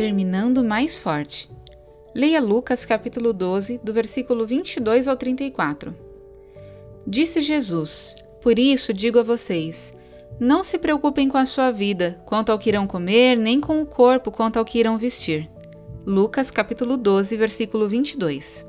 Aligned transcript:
Terminando 0.00 0.64
mais 0.64 0.96
forte. 0.96 1.50
Leia 2.14 2.40
Lucas 2.40 2.86
capítulo 2.86 3.34
12, 3.34 3.82
do 3.84 3.92
versículo 3.92 4.46
22 4.46 5.06
ao 5.06 5.14
34. 5.14 5.94
Disse 7.06 7.42
Jesus: 7.42 8.14
Por 8.40 8.58
isso 8.58 8.94
digo 8.94 9.18
a 9.18 9.22
vocês: 9.22 9.92
não 10.40 10.64
se 10.64 10.78
preocupem 10.78 11.28
com 11.28 11.36
a 11.36 11.44
sua 11.44 11.70
vida, 11.70 12.18
quanto 12.24 12.50
ao 12.50 12.58
que 12.58 12.70
irão 12.70 12.86
comer, 12.86 13.36
nem 13.36 13.60
com 13.60 13.82
o 13.82 13.84
corpo, 13.84 14.30
quanto 14.30 14.58
ao 14.58 14.64
que 14.64 14.78
irão 14.78 14.96
vestir. 14.96 15.50
Lucas 16.06 16.50
capítulo 16.50 16.96
12, 16.96 17.36
versículo 17.36 17.86
22. 17.86 18.66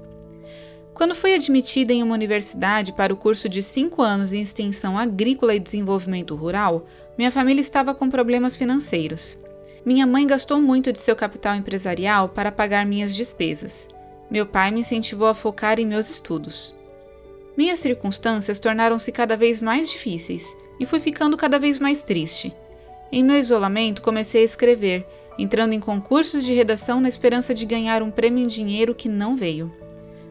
Quando 0.93 1.15
fui 1.15 1.33
admitida 1.33 1.93
em 1.93 2.03
uma 2.03 2.13
universidade 2.13 2.91
para 2.91 3.13
o 3.13 3.15
curso 3.15 3.47
de 3.47 3.63
5 3.63 4.01
anos 4.01 4.33
em 4.33 4.41
extensão 4.41 4.97
agrícola 4.97 5.55
e 5.55 5.61
desenvolvimento 5.61 6.35
rural, 6.35 6.85
minha 7.17 7.31
família 7.31 7.61
estava 7.61 7.95
com 7.95 8.09
problemas 8.09 8.57
financeiros. 8.57 9.37
Minha 9.83 10.05
mãe 10.05 10.27
gastou 10.27 10.61
muito 10.61 10.91
de 10.91 10.99
seu 10.99 11.15
capital 11.15 11.55
empresarial 11.55 12.29
para 12.29 12.51
pagar 12.51 12.85
minhas 12.85 13.15
despesas. 13.15 13.87
Meu 14.29 14.45
pai 14.45 14.69
me 14.69 14.81
incentivou 14.81 15.27
a 15.27 15.33
focar 15.33 15.79
em 15.79 15.87
meus 15.87 16.07
estudos. 16.07 16.75
Minhas 17.57 17.79
circunstâncias 17.79 18.59
tornaram-se 18.59 19.11
cada 19.11 19.35
vez 19.35 19.59
mais 19.59 19.89
difíceis 19.89 20.55
e 20.79 20.85
fui 20.85 20.99
ficando 20.99 21.35
cada 21.35 21.57
vez 21.57 21.79
mais 21.79 22.03
triste. 22.03 22.55
Em 23.11 23.23
meu 23.23 23.37
isolamento, 23.37 24.03
comecei 24.03 24.43
a 24.43 24.45
escrever, 24.45 25.03
entrando 25.37 25.73
em 25.73 25.79
concursos 25.79 26.45
de 26.45 26.53
redação 26.53 27.01
na 27.01 27.09
esperança 27.09 27.51
de 27.51 27.65
ganhar 27.65 28.03
um 28.03 28.11
prêmio 28.11 28.43
em 28.43 28.47
dinheiro 28.47 28.93
que 28.93 29.09
não 29.09 29.35
veio. 29.35 29.73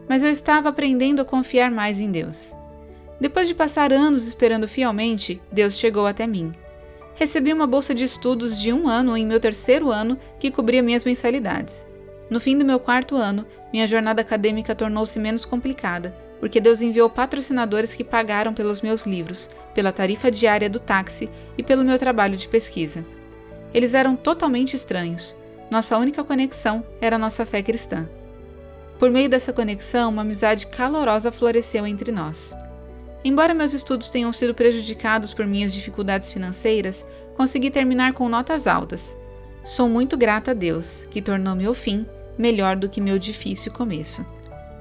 Mas 0.07 0.23
eu 0.23 0.31
estava 0.31 0.69
aprendendo 0.69 1.21
a 1.21 1.25
confiar 1.25 1.69
mais 1.69 1.99
em 1.99 2.09
Deus. 2.09 2.55
Depois 3.19 3.49
de 3.49 3.53
passar 3.53 3.91
anos 3.91 4.25
esperando 4.25 4.65
fielmente, 4.65 5.41
Deus 5.51 5.77
chegou 5.77 6.07
até 6.07 6.25
mim 6.25 6.53
recebi 7.21 7.53
uma 7.53 7.67
bolsa 7.67 7.93
de 7.93 8.03
estudos 8.03 8.59
de 8.59 8.73
um 8.73 8.87
ano 8.87 9.15
em 9.15 9.27
meu 9.27 9.39
terceiro 9.39 9.91
ano 9.91 10.17
que 10.39 10.49
cobria 10.49 10.81
minhas 10.81 11.03
mensalidades. 11.03 11.85
No 12.31 12.39
fim 12.39 12.57
do 12.57 12.65
meu 12.65 12.79
quarto 12.79 13.15
ano, 13.15 13.45
minha 13.71 13.85
jornada 13.85 14.23
acadêmica 14.23 14.73
tornou-se 14.73 15.19
menos 15.19 15.45
complicada, 15.45 16.17
porque 16.39 16.59
Deus 16.59 16.81
enviou 16.81 17.07
patrocinadores 17.11 17.93
que 17.93 18.03
pagaram 18.03 18.55
pelos 18.55 18.81
meus 18.81 19.05
livros, 19.05 19.51
pela 19.75 19.91
tarifa 19.91 20.31
diária 20.31 20.67
do 20.67 20.79
táxi 20.79 21.29
e 21.55 21.61
pelo 21.61 21.83
meu 21.83 21.99
trabalho 21.99 22.35
de 22.35 22.47
pesquisa. 22.47 23.05
Eles 23.71 23.93
eram 23.93 24.15
totalmente 24.15 24.75
estranhos. 24.75 25.35
Nossa 25.69 25.99
única 25.99 26.23
conexão 26.23 26.83
era 26.99 27.19
nossa 27.19 27.45
fé 27.45 27.61
cristã. 27.61 28.09
Por 28.97 29.11
meio 29.11 29.29
dessa 29.29 29.53
conexão, 29.53 30.09
uma 30.09 30.23
amizade 30.23 30.65
calorosa 30.65 31.31
floresceu 31.31 31.85
entre 31.85 32.11
nós. 32.11 32.51
Embora 33.23 33.53
meus 33.53 33.73
estudos 33.73 34.09
tenham 34.09 34.33
sido 34.33 34.55
prejudicados 34.55 35.33
por 35.33 35.45
minhas 35.45 35.73
dificuldades 35.73 36.33
financeiras, 36.33 37.05
consegui 37.35 37.69
terminar 37.69 38.13
com 38.13 38.27
notas 38.27 38.65
altas. 38.65 39.15
Sou 39.63 39.87
muito 39.87 40.17
grata 40.17 40.51
a 40.51 40.53
Deus, 40.55 41.05
que 41.11 41.21
tornou 41.21 41.55
meu 41.55 41.73
fim 41.73 42.05
melhor 42.37 42.75
do 42.75 42.89
que 42.89 42.99
meu 42.99 43.19
difícil 43.19 43.71
começo. 43.71 44.25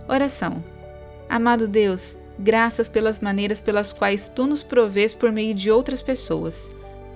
Oração. 0.09 0.65
Amado 1.29 1.69
Deus, 1.69 2.17
graças 2.39 2.89
pelas 2.89 3.21
maneiras 3.21 3.61
pelas 3.61 3.93
quais 3.93 4.29
tu 4.29 4.47
nos 4.47 4.63
provês 4.63 5.13
por 5.13 5.31
meio 5.31 5.55
de 5.55 5.71
outras 5.71 6.01
pessoas. 6.01 6.71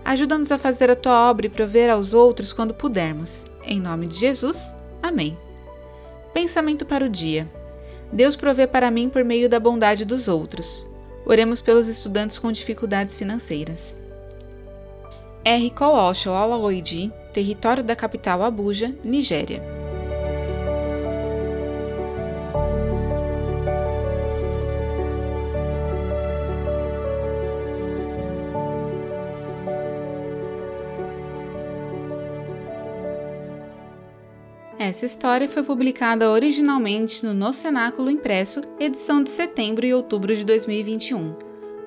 Ajuda-nos 0.04 0.52
a 0.52 0.58
fazer 0.58 0.90
a 0.90 0.96
tua 0.96 1.30
obra 1.30 1.46
e 1.46 1.50
prover 1.50 1.88
aos 1.88 2.12
outros 2.12 2.52
quando 2.52 2.74
pudermos. 2.74 3.44
Em 3.62 3.80
nome 3.80 4.06
de 4.06 4.18
Jesus. 4.18 4.74
Amém. 5.02 5.38
Pensamento 6.34 6.84
para 6.84 7.06
o 7.06 7.08
dia. 7.08 7.48
Deus 8.12 8.36
provê 8.36 8.66
para 8.66 8.90
mim 8.90 9.08
por 9.08 9.24
meio 9.24 9.48
da 9.48 9.58
bondade 9.58 10.04
dos 10.04 10.28
outros. 10.28 10.86
Oremos 11.26 11.60
pelos 11.60 11.88
estudantes 11.88 12.38
com 12.38 12.52
dificuldades 12.52 13.16
financeiras. 13.16 13.96
R. 15.44 15.70
Koosho 15.70 16.30
Olaoidi, 16.30 17.12
território 17.32 17.84
da 17.84 17.94
capital 17.94 18.42
Abuja, 18.42 18.94
Nigéria. 19.04 19.83
Essa 34.78 35.06
história 35.06 35.48
foi 35.48 35.62
publicada 35.62 36.30
originalmente 36.30 37.24
no 37.24 37.32
No 37.32 37.52
Cenáculo 37.52 38.10
Impresso, 38.10 38.60
edição 38.78 39.22
de 39.22 39.30
setembro 39.30 39.86
e 39.86 39.94
outubro 39.94 40.34
de 40.34 40.44
2021. 40.44 41.34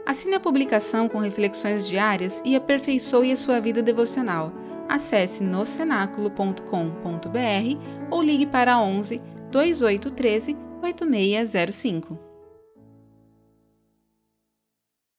Assine 0.06 0.36
a 0.36 0.40
publicação 0.40 1.10
com 1.10 1.18
reflexões 1.18 1.88
diárias 1.88 2.42
e 2.46 2.56
aperfeiçoe 2.56 3.32
a 3.32 3.36
sua 3.36 3.60
vida 3.60 3.82
devocional. 3.82 4.54
Acesse 4.88 5.44
nocenáculo.com.br 5.44 8.10
ou 8.10 8.24
ligue 8.24 8.46
para 8.46 8.80
11 8.80 9.22
2813 9.52 10.56
8605. 10.82 12.27